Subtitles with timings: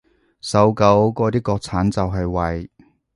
[0.41, 2.71] 搜狗嗰啲國產就係為